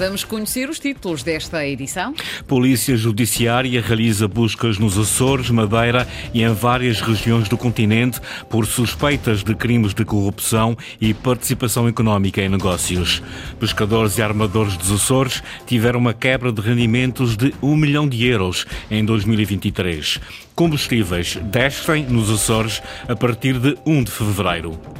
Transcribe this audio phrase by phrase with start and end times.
[0.00, 2.14] Vamos conhecer os títulos desta edição.
[2.48, 8.18] Polícia Judiciária realiza buscas nos Açores, Madeira e em várias regiões do continente
[8.48, 13.22] por suspeitas de crimes de corrupção e participação económica em negócios.
[13.58, 18.64] Pescadores e armadores dos Açores tiveram uma quebra de rendimentos de 1 milhão de euros
[18.90, 20.18] em 2023.
[20.54, 24.99] Combustíveis descem nos Açores a partir de 1 de fevereiro.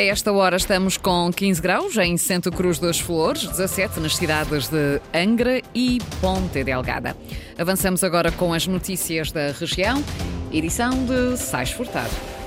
[0.00, 4.66] A esta hora estamos com 15 graus em Santo Cruz das Flores, 17 nas cidades
[4.66, 7.14] de Angra e Ponte Delgada.
[7.58, 10.02] Avançamos agora com as notícias da região,
[10.50, 12.39] edição de Sais Furtado.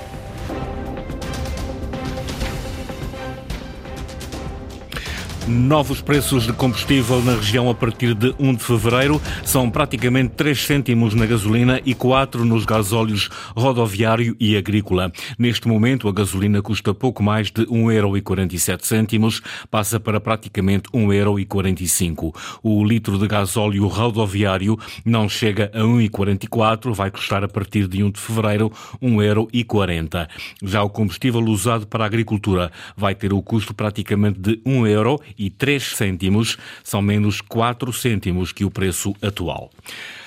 [5.46, 10.58] Novos preços de combustível na região a partir de 1 de fevereiro são praticamente 3
[10.58, 15.12] cêntimos na gasolina e 4 nos gasóleos rodoviário e agrícola.
[15.38, 19.34] Neste momento, a gasolina custa pouco mais de 1,47 euro,
[19.70, 22.32] passa para praticamente 1,45 euro.
[22.62, 28.12] O litro de gasóleo rodoviário não chega a 1,44, vai custar a partir de 1
[28.12, 30.28] de fevereiro 1,40 euro.
[30.62, 35.20] Já o combustível usado para a agricultura vai ter o custo praticamente de 1 euro
[35.38, 39.70] e 3 cêntimos, são menos 4 cêntimos que o preço atual.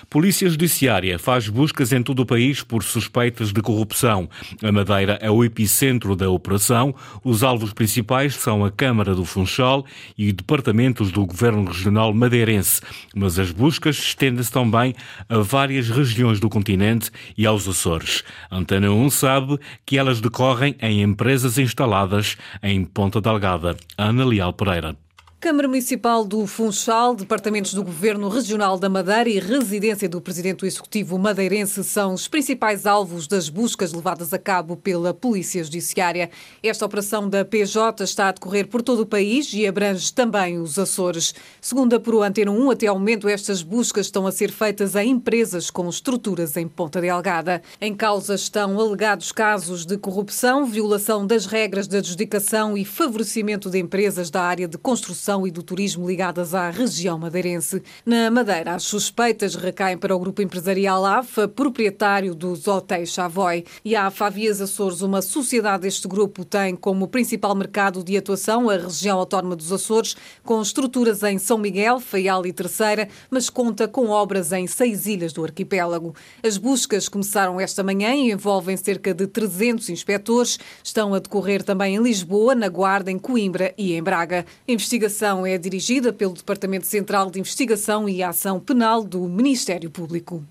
[0.09, 4.29] Polícia Judiciária faz buscas em todo o país por suspeitas de corrupção.
[4.63, 6.95] A Madeira é o epicentro da operação.
[7.25, 9.85] Os alvos principais são a Câmara do Funchal
[10.17, 12.81] e departamentos do Governo Regional Madeirense.
[13.13, 14.95] Mas as buscas estendem-se também
[15.27, 18.23] a várias regiões do continente e aos Açores.
[18.49, 23.75] Antena 1 sabe que elas decorrem em empresas instaladas em Ponta Delgada.
[23.97, 24.95] Ana Leal Pereira.
[25.39, 30.65] Câmara Municipal do Funchal, Departamentos do Governo Regional da Madeira e residência do Presidente do
[30.65, 36.31] Executivo madeirense são os principais alvos das buscas levadas a cabo pela Polícia Judiciária.
[36.63, 40.79] Esta operação da PJ está a decorrer por todo o país e abrange também os
[40.79, 41.35] Açores.
[41.61, 45.69] Segundo a Antena 1, até ao momento estas buscas estão a ser feitas a empresas
[45.69, 47.61] com estruturas em Ponta Delgada.
[47.79, 53.77] Em causa estão alegados casos de corrupção, violação das regras de adjudicação e favorecimento de
[53.77, 57.83] empresas da área de construção e do turismo ligadas à região madeirense.
[58.05, 63.65] Na Madeira, as suspeitas recaem para o grupo empresarial AFA, proprietário dos hotéis Chavoy.
[63.83, 68.69] E a AFA Avias Açores, uma sociedade deste grupo, tem como principal mercado de atuação
[68.69, 70.15] a região autónoma dos Açores,
[70.45, 75.33] com estruturas em São Miguel, Faial e Terceira, mas conta com obras em seis ilhas
[75.33, 76.15] do arquipélago.
[76.41, 80.57] As buscas começaram esta manhã e envolvem cerca de 300 inspectores.
[80.81, 84.45] Estão a decorrer também em Lisboa, na Guarda, em Coimbra e em Braga.
[84.65, 90.43] investigação investigação é dirigida pelo Departamento Central de Investigação e Ação Penal do Ministério Público.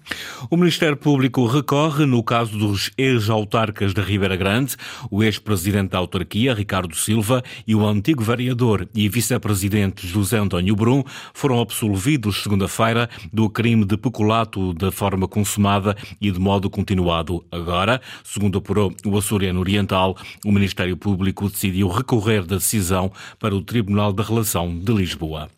[0.51, 4.75] O Ministério Público recorre no caso dos ex-autarcas da Ribeira Grande,
[5.09, 11.05] o ex-presidente da autarquia, Ricardo Silva, e o antigo vereador e vice-presidente José António Brum
[11.33, 17.45] foram absolvidos segunda-feira do crime de peculato da forma consumada e de modo continuado.
[17.53, 23.63] Agora, segundo apurou o Açoriano Oriental, o Ministério Público decidiu recorrer da decisão para o
[23.63, 25.51] Tribunal da Relação de Lisboa.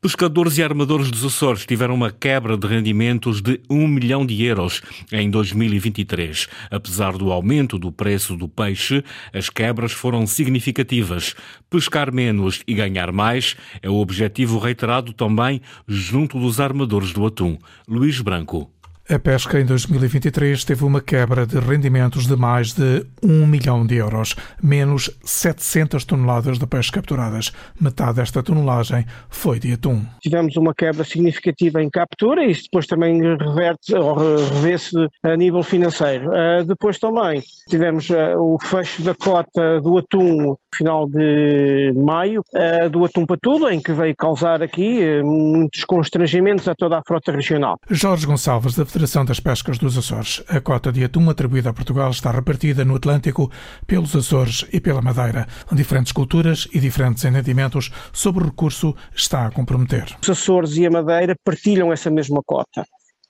[0.00, 4.80] Pescadores e armadores dos Açores tiveram uma quebra de rendimentos de 1 milhão de euros
[5.10, 6.46] em 2023.
[6.70, 9.02] Apesar do aumento do preço do peixe,
[9.32, 11.34] as quebras foram significativas.
[11.68, 17.58] Pescar menos e ganhar mais é o objetivo reiterado também junto dos armadores do atum.
[17.88, 18.70] Luís Branco.
[19.10, 23.94] A pesca em 2023 teve uma quebra de rendimentos de mais de 1 milhão de
[23.94, 27.50] euros, menos 700 toneladas de peixe capturadas.
[27.80, 30.04] Metade desta tonelagem foi de atum.
[30.20, 35.62] Tivemos uma quebra significativa em captura e isso depois também reverte ou revê-se a nível
[35.62, 36.28] financeiro.
[36.28, 42.90] Uh, depois também tivemos uh, o fecho da cota do atum final de maio, uh,
[42.90, 47.78] do atum patudo, em que veio causar aqui muitos constrangimentos a toda a frota regional.
[47.88, 50.42] Jorge Gonçalves, da Federação das Pescas dos Açores.
[50.48, 53.48] A cota de atum atribuída a Portugal está repartida no Atlântico
[53.86, 55.46] pelos Açores e pela Madeira.
[55.70, 60.16] Diferentes culturas e diferentes entendimentos sobre o recurso está a comprometer.
[60.20, 62.82] Os Açores e a Madeira partilham essa mesma cota.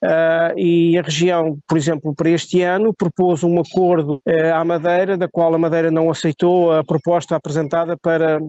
[0.02, 5.18] Uh, e a região, por exemplo, para este ano, propôs um acordo uh, à Madeira,
[5.18, 8.40] da qual a Madeira não aceitou a proposta apresentada para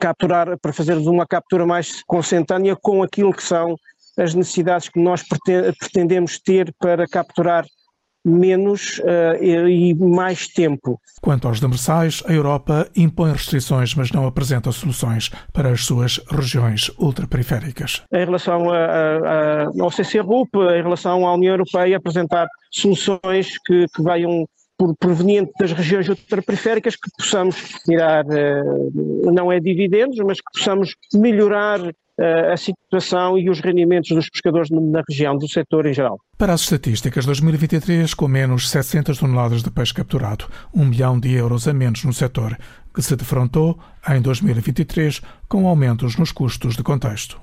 [0.00, 3.76] capturar, para fazermos uma captura mais consentânea com aquilo que são
[4.20, 5.22] as necessidades que nós
[5.78, 7.64] pretendemos ter para capturar
[8.22, 11.00] menos uh, e mais tempo.
[11.22, 16.90] Quanto aos demersais, a Europa impõe restrições, mas não apresenta soluções para as suas regiões
[16.98, 18.02] ultraperiféricas.
[18.12, 24.02] Em relação a, a, ao CCRUP, em relação à União Europeia, apresentar soluções que, que
[24.02, 24.46] venham
[24.76, 28.24] por, proveniente das regiões ultraperiféricas que possamos tirar,
[29.24, 31.80] não é dividendos, mas que possamos melhorar
[32.52, 36.20] a situação e os rendimentos dos pescadores na região, do setor em geral.
[36.36, 41.66] Para as estatísticas, 2023 com menos 700 toneladas de peixe capturado, um milhão de euros
[41.66, 42.56] a menos no setor,
[42.94, 43.78] que se defrontou
[44.08, 47.40] em 2023 com aumentos nos custos de contexto.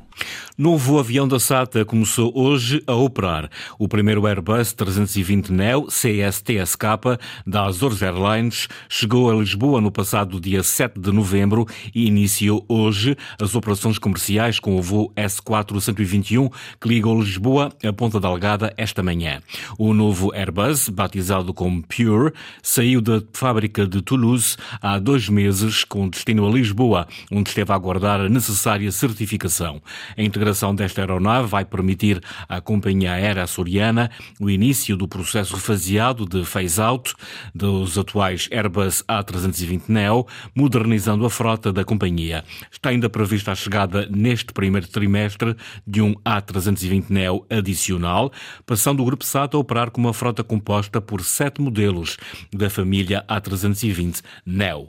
[0.58, 3.48] Novo avião da SATA começou hoje a operar.
[3.78, 10.64] O primeiro Airbus 320 Neo CSTSK da Azores Airlines chegou a Lisboa no passado dia
[10.64, 17.08] 7 de novembro e iniciou hoje as operações comerciais com o voo S4-121 que liga
[17.10, 19.42] Lisboa a Ponta Delgada esta manhã.
[19.78, 26.10] O novo Airbus, batizado como Pure, saiu da fábrica de Toulouse há dois meses com
[26.10, 29.82] destino a Lisboa, onde esteve a aguardar a necessária certificação.
[30.16, 34.10] A integração desta aeronave vai permitir à companhia aérea açoriana
[34.40, 37.14] o início do processo refaseado de phase-out
[37.54, 42.44] dos atuais Airbus A320neo, modernizando a frota da companhia.
[42.72, 45.56] Está ainda prevista a chegada neste primeiro trimestre
[45.86, 48.32] de um A320neo adicional,
[48.66, 52.18] passando o Grupo SAT a operar com uma frota composta por sete modelos
[52.54, 54.88] da família A320neo.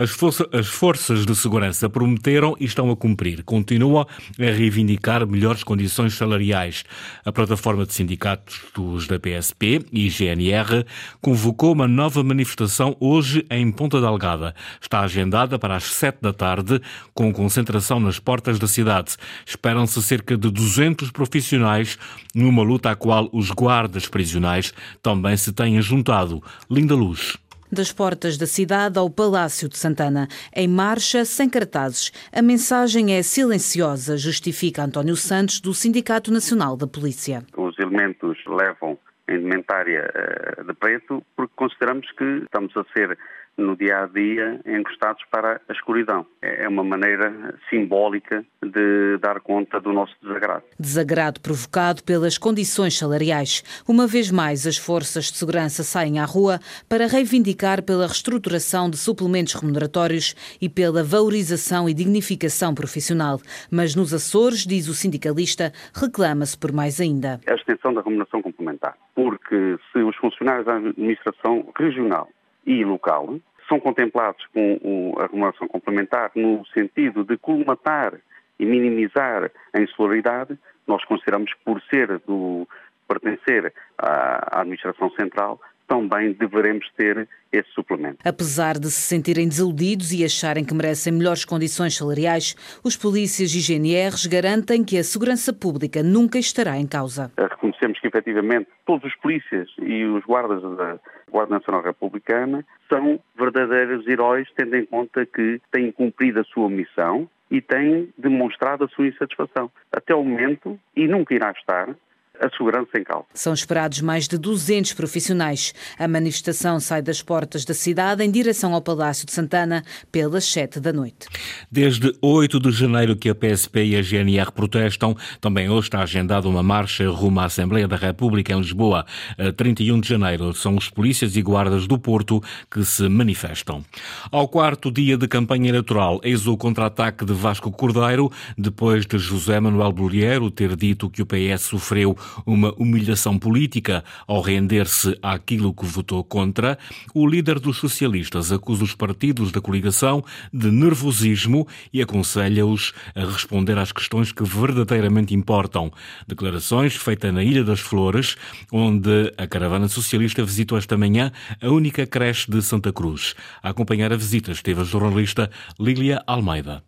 [0.00, 0.16] As,
[0.52, 3.42] as forças de segurança prometeram e estão a cumprir.
[3.42, 4.06] Continuam
[4.38, 6.84] a reivindicar melhores condições salariais.
[7.24, 8.62] A plataforma de sindicatos
[9.08, 10.86] da PSP e GNR
[11.20, 14.54] convocou uma nova manifestação hoje em Ponta Delgada.
[14.80, 16.80] Está agendada para as sete da tarde,
[17.12, 19.16] com concentração nas portas da cidade.
[19.44, 21.98] Esperam-se cerca de 200 profissionais
[22.32, 24.72] numa luta à qual os guardas prisionais
[25.02, 26.40] também se têm juntado.
[26.70, 27.36] Linda Luz
[27.70, 30.28] das portas da cidade ao Palácio de Santana.
[30.54, 32.12] Em marcha, sem cartazes.
[32.32, 37.42] A mensagem é silenciosa, justifica António Santos, do Sindicato Nacional da Polícia.
[37.56, 38.98] Os elementos levam
[39.28, 43.16] a indumentária eh, de preto porque consideramos que estamos a ser
[43.58, 46.24] no dia a dia encostados para a escuridão.
[46.40, 50.62] É, é uma maneira simbólica de dar conta do nosso desagrado.
[50.78, 53.62] Desagrado provocado pelas condições salariais.
[53.86, 58.96] Uma vez mais, as forças de segurança saem à rua para reivindicar pela reestruturação de
[58.96, 63.40] suplementos remuneratórios e pela valorização e dignificação profissional.
[63.70, 67.40] Mas nos Açores, diz o sindicalista, reclama-se por mais ainda.
[67.46, 68.96] A extensão da remuneração complementar.
[69.14, 72.28] Porque se os funcionários da administração regional
[72.66, 78.14] e local são contemplados com a remuneração complementar no sentido de colmatar
[78.58, 82.66] e minimizar a insularidade, nós consideramos por ser do
[83.06, 88.18] pertencer à administração central, também deveremos ter esse suplemento.
[88.24, 92.54] Apesar de se sentirem desiludidos e acharem que merecem melhores condições salariais,
[92.84, 97.32] os polícias e GNRs garantem que a segurança pública nunca estará em causa.
[97.38, 101.00] Reconhecemos que, efetivamente, todos os polícias e os guardas da
[101.30, 107.28] Guarda Nacional Republicana são verdadeiros heróis, tendo em conta que têm cumprido a sua missão
[107.50, 109.70] e têm demonstrado a sua insatisfação.
[109.90, 111.94] Até o momento, e nunca irá estar,
[112.40, 113.26] a segurança em causa.
[113.34, 115.74] São esperados mais de 200 profissionais.
[115.98, 120.80] A manifestação sai das portas da cidade em direção ao Palácio de Santana pelas 7
[120.80, 121.28] da noite.
[121.70, 126.48] Desde 8 de janeiro que a PSP e a GNR protestam, também hoje está agendada
[126.48, 129.04] uma marcha rumo à Assembleia da República em Lisboa.
[129.38, 133.84] A 31 de janeiro são os polícias e guardas do Porto que se manifestam.
[134.30, 139.58] Ao quarto dia de campanha eleitoral, eis o contra-ataque de Vasco Cordeiro, depois de José
[139.60, 142.16] Manuel Bolheiro ter dito que o PS sofreu
[142.46, 146.78] uma humilhação política ao render-se àquilo que votou contra,
[147.14, 153.78] o líder dos socialistas acusa os partidos da coligação de nervosismo e aconselha-os a responder
[153.78, 155.92] às questões que verdadeiramente importam.
[156.26, 158.36] Declarações feitas na Ilha das Flores,
[158.72, 163.34] onde a caravana socialista visitou esta manhã a única creche de Santa Cruz.
[163.62, 166.82] A acompanhar a visita esteve a jornalista Lília Almeida.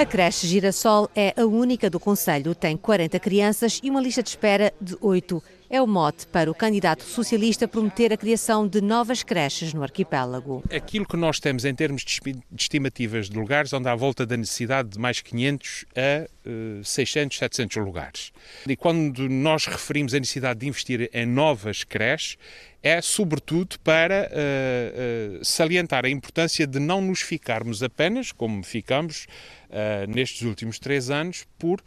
[0.00, 2.54] A creche Girassol é a única do Conselho.
[2.54, 5.42] Tem 40 crianças e uma lista de espera de 8.
[5.72, 10.64] É o mote para o candidato socialista prometer a criação de novas creches no arquipélago.
[10.68, 12.20] Aquilo que nós temos em termos de
[12.58, 16.28] estimativas de lugares, onde há volta da necessidade de mais 500 a
[16.82, 18.32] 600, 700 lugares.
[18.68, 22.36] E quando nós referimos a necessidade de investir em novas creches,
[22.82, 29.26] é sobretudo para uh, uh, salientar a importância de não nos ficarmos apenas, como ficamos
[29.68, 31.80] uh, nestes últimos três anos, por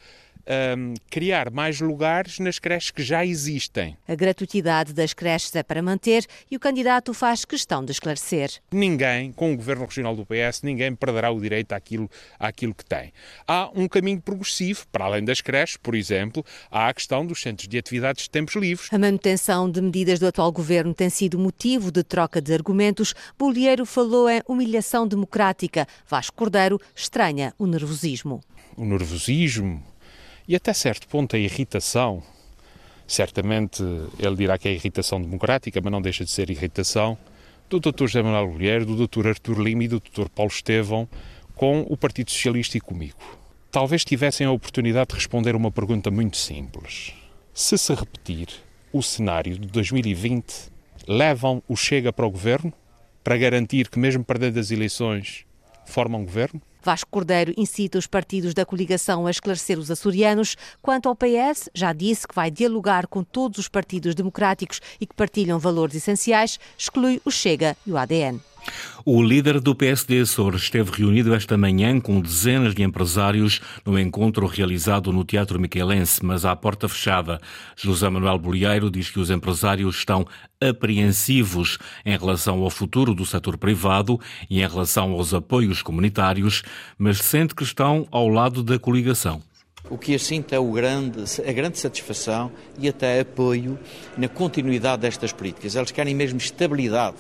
[0.48, 3.98] um, criar mais lugares nas creches que já existem.
[4.08, 8.52] A gratuitidade das creches é para manter e o candidato faz questão de esclarecer.
[8.72, 12.10] Ninguém, com o governo regional do PS, ninguém perderá o direito àquilo,
[12.40, 13.14] àquilo que tem.
[13.48, 17.68] Há um caminho progressivo, para além das creches, por exemplo, há a questão dos centros
[17.68, 18.90] de atividades de tempos livres.
[18.92, 23.14] A manutenção de medidas do atual governo tem sido motivo de troca de argumentos.
[23.38, 25.88] Bolieiro falou em humilhação democrática.
[26.08, 28.42] Vasco Cordeiro estranha o nervosismo.
[28.76, 29.84] O nervosismo,
[30.48, 32.24] e até certo ponto a irritação.
[33.08, 33.84] Certamente
[34.20, 37.18] ele dirá que é irritação democrática, mas não deixa de ser irritação
[37.70, 38.08] do Dr.
[38.08, 39.28] José Manuel Mulher, do Dr.
[39.28, 40.30] Artur Lima e do Dr.
[40.34, 41.08] Paulo Estevão
[41.56, 43.18] com o Partido Socialista e comigo.
[43.72, 47.14] Talvez tivessem a oportunidade de responder uma pergunta muito simples.
[47.54, 48.48] Se se repetir
[48.92, 50.72] o cenário de 2020,
[51.08, 52.72] levam o Chega para o governo
[53.24, 55.46] para garantir que, mesmo perdendo as eleições,
[55.86, 56.62] formam um governo?
[56.84, 60.56] Vasco Cordeiro incita os partidos da coligação a esclarecer os açorianos.
[60.82, 65.16] Quanto ao PS, já disse que vai dialogar com todos os partidos democráticos e que
[65.16, 68.53] partilham valores essenciais, exclui o Chega e o ADN.
[69.06, 74.46] O líder do PSD Açores esteve reunido esta manhã com dezenas de empresários no encontro
[74.46, 77.42] realizado no Teatro Miquelense, mas à porta fechada.
[77.76, 80.26] José Manuel Bolieiro diz que os empresários estão
[80.62, 84.18] apreensivos em relação ao futuro do setor privado
[84.50, 86.64] e em relação aos apoios comunitários,
[86.98, 89.42] mas sente que estão ao lado da coligação.
[89.90, 92.50] O que eu sinto é o grande, a grande satisfação
[92.80, 93.78] e até apoio
[94.18, 95.76] na continuidade destas políticas.
[95.76, 97.18] Eles querem mesmo estabilidade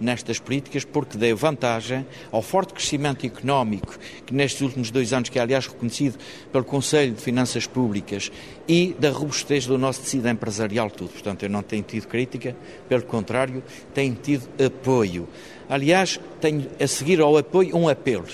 [0.00, 5.40] nestas políticas porque dê vantagem ao forte crescimento económico que nestes últimos dois anos, que
[5.40, 6.16] é aliás reconhecido
[6.52, 8.30] pelo Conselho de Finanças Públicas
[8.68, 11.10] e da robustez do nosso tecido empresarial tudo.
[11.10, 12.56] Portanto, eu não tenho tido crítica,
[12.88, 13.60] pelo contrário,
[13.92, 15.28] tenho tido apoio.
[15.68, 18.28] Aliás, tenho a seguir ao apoio um apelo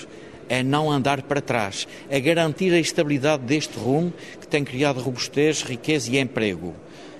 [0.51, 5.61] é não andar para trás, é garantir a estabilidade deste rumo que tem criado robustez,
[5.61, 6.75] riqueza e emprego.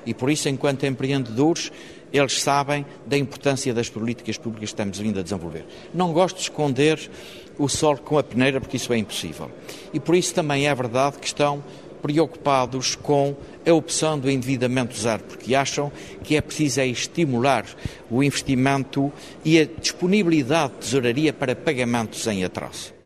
[0.06, 1.72] E por isso, enquanto empreendedores,
[2.12, 5.66] eles sabem da importância das políticas públicas que estamos vindo a desenvolver.
[5.94, 7.10] Não gosto de esconder
[7.58, 9.50] o sol com a peneira, porque isso é impossível.
[9.94, 11.64] E por isso também é verdade que estão
[12.02, 13.34] preocupados com
[13.66, 15.90] a opção do endividamento zero, porque acham
[16.22, 17.64] que é preciso é estimular
[18.10, 19.10] o investimento
[19.46, 23.00] e a disponibilidade de tesouraria para pagamentos em atraso.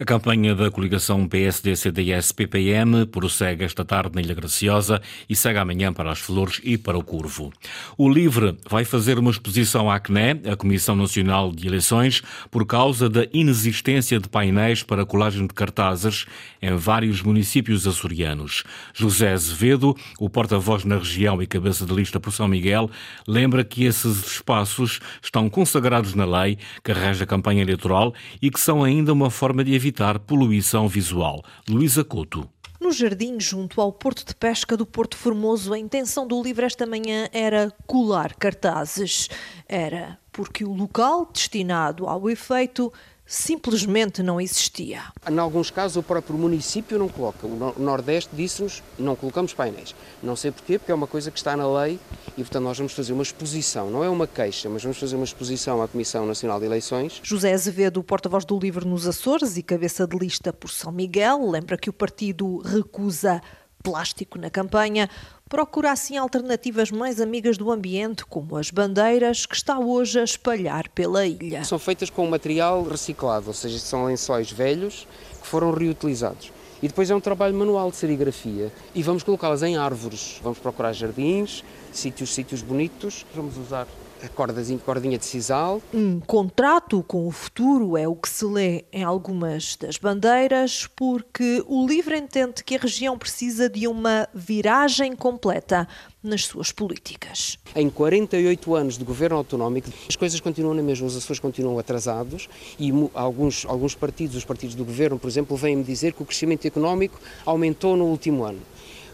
[0.00, 6.10] A campanha da coligação PSD-CDS-PPM prossegue esta tarde na Ilha Graciosa e segue amanhã para
[6.10, 7.52] as Flores e para o Curvo.
[7.96, 13.08] O LIVRE vai fazer uma exposição à CNE, a Comissão Nacional de Eleições, por causa
[13.08, 16.26] da inexistência de painéis para colagem de cartazes
[16.60, 18.64] em vários municípios açorianos.
[18.94, 22.90] José Azevedo, o porta-voz na região e cabeça de lista por São Miguel,
[23.26, 28.60] lembra que esses espaços estão consagrados na lei que rege a campanha eleitoral e que
[28.60, 31.42] são ainda uma forma de evitar poluição visual.
[31.68, 32.48] Luísa Couto.
[32.80, 36.86] No jardim, junto ao Porto de Pesca do Porto Formoso, a intenção do livro esta
[36.86, 39.28] manhã era colar cartazes.
[39.68, 42.92] Era porque o local destinado ao efeito
[43.26, 45.04] simplesmente não existia.
[45.28, 47.46] Em alguns casos, o próprio município não coloca.
[47.46, 49.94] O Nordeste disse-nos não colocamos painéis.
[50.22, 51.98] Não sei porquê, porque é uma coisa que está na lei
[52.36, 53.90] e, portanto, nós vamos fazer uma exposição.
[53.90, 57.20] Não é uma queixa, mas vamos fazer uma exposição à Comissão Nacional de Eleições.
[57.22, 61.76] José Azevedo, porta-voz do Livro nos Açores e cabeça de lista por São Miguel, lembra
[61.76, 63.40] que o partido recusa
[63.82, 65.08] plástico na campanha,
[65.48, 70.88] procura assim alternativas mais amigas do ambiente, como as bandeiras que está hoje a espalhar
[70.90, 71.64] pela ilha.
[71.64, 75.06] São feitas com material reciclado, ou seja, são lençóis velhos
[75.40, 76.52] que foram reutilizados.
[76.82, 80.40] E depois é um trabalho manual de serigrafia e vamos colocá-las em árvores.
[80.42, 81.62] Vamos procurar jardins,
[81.92, 83.24] sítios, sítios bonitos.
[83.34, 83.86] Vamos usar
[84.28, 85.80] cordazinha, cordinha de sisal.
[85.92, 91.62] Um contrato com o futuro é o que se lê em algumas das bandeiras, porque
[91.66, 95.88] o livro entende que a região precisa de uma viragem completa
[96.22, 97.58] nas suas políticas.
[97.74, 102.48] Em 48 anos de governo autonómico, as coisas continuam na mesma, os Açores continuam atrasados
[102.78, 106.66] e alguns, alguns partidos, os partidos do governo, por exemplo, vêm-me dizer que o crescimento
[106.66, 108.60] económico aumentou no último ano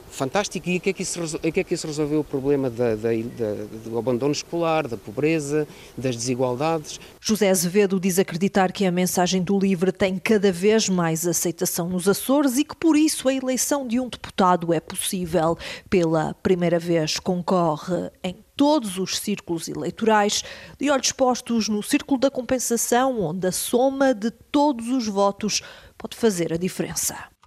[0.08, 0.68] fantástico.
[0.68, 2.94] E o que é que isso, o que é que isso resolveu o problema da,
[2.94, 6.98] da, da, do abandono escolar, da pobreza, das desigualdades?
[7.20, 12.08] José Azevedo diz acreditar que a mensagem do LIVRE tem cada vez mais aceitação nos
[12.08, 15.56] Açores e que por isso a eleição de um deputado é possível.
[15.88, 20.42] Pela primeira vez concorre em todos os círculos eleitorais,
[20.80, 25.62] de olhos postos no círculo da compensação, onde a soma de todos os votos
[25.96, 27.38] pode fazer a diferença.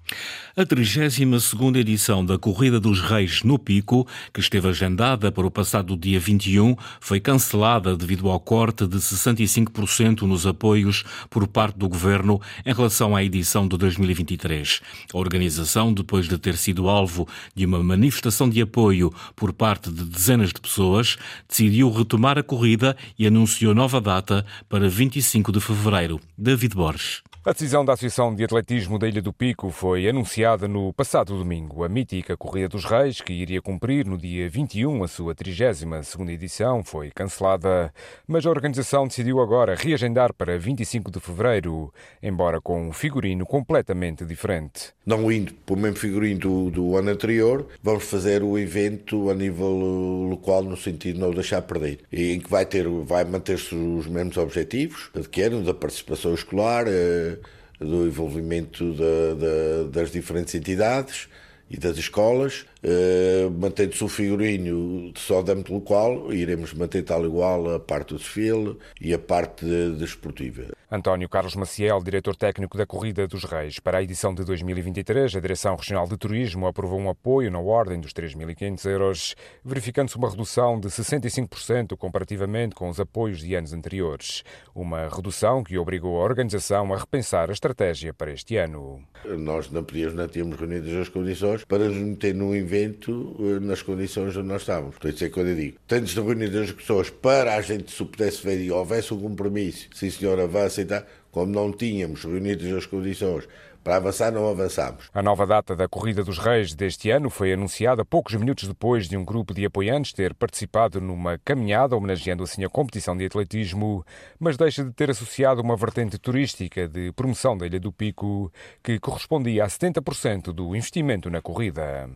[0.53, 5.95] A 32 edição da Corrida dos Reis no Pico, que esteve agendada para o passado
[5.95, 12.41] dia 21, foi cancelada devido ao corte de 65% nos apoios por parte do governo
[12.65, 14.81] em relação à edição de 2023.
[15.13, 17.25] A organização, depois de ter sido alvo
[17.55, 22.97] de uma manifestação de apoio por parte de dezenas de pessoas, decidiu retomar a corrida
[23.17, 26.19] e anunciou nova data para 25 de fevereiro.
[26.37, 27.21] David Borges.
[27.43, 31.83] A decisão da Associação de Atletismo da Ilha do Pico foi anunciada no passado domingo.
[31.83, 36.83] A mítica Corrida dos Reis, que iria cumprir no dia 21 a sua 32ª edição,
[36.83, 37.91] foi cancelada,
[38.27, 44.23] mas a organização decidiu agora reagendar para 25 de fevereiro, embora com um figurino completamente
[44.23, 44.93] diferente.
[45.03, 49.33] Não indo para o mesmo figurino do, do ano anterior, vamos fazer o evento a
[49.33, 54.05] nível local no sentido de não deixar perder, em que vai ter, vai manter-se os
[54.05, 57.30] mesmos objetivos, eram da participação escolar, eh,
[57.79, 61.27] do envolvimento da, da, das diferentes entidades
[61.69, 67.75] e das escolas, uh, mantendo-se o figurino só de âmbito local, iremos manter tal igual
[67.75, 69.65] a parte do desfile e a parte
[69.97, 70.63] desportiva.
[70.63, 73.79] De António Carlos Maciel, diretor técnico da Corrida dos Reis.
[73.79, 77.97] Para a edição de 2023, a Direção Regional de Turismo aprovou um apoio na ordem
[77.97, 84.43] dos 3.500 euros, verificando-se uma redução de 65% comparativamente com os apoios de anos anteriores.
[84.75, 89.01] Uma redução que obrigou a organização a repensar a estratégia para este ano.
[89.23, 93.81] Nós não podíamos, não tínhamos reunido as condições para nos meter num evento eh, nas
[93.81, 94.97] condições onde nós estávamos.
[94.97, 98.43] Por isso é quando eu digo, de reunir as pessoas para a gente, se pudesse
[98.43, 103.47] ver e houvesse um compromisso, sim senhor, avança tal, como não tínhamos reunido as condições
[103.83, 105.09] para avançar, não avançamos.
[105.13, 109.17] A nova data da Corrida dos Reis deste ano foi anunciada poucos minutos depois de
[109.17, 114.05] um grupo de apoiantes ter participado numa caminhada homenageando assim a competição de atletismo,
[114.39, 118.51] mas deixa de ter associado uma vertente turística de promoção da Ilha do Pico,
[118.83, 122.07] que correspondia a 70% do investimento na corrida.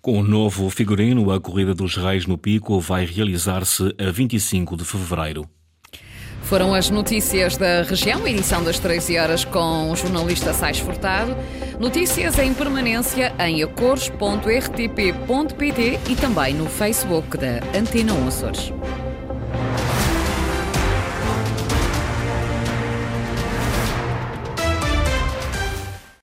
[0.00, 4.84] Com o novo figurino, a Corrida dos Reis no Pico vai realizar-se a 25 de
[4.84, 5.46] fevereiro.
[6.50, 11.36] Foram as notícias da região, edição das 13 horas com o jornalista Sais Furtado.
[11.78, 14.10] Notícias em permanência em acores.rtp.pt
[16.10, 18.72] e também no Facebook da Antena Açores.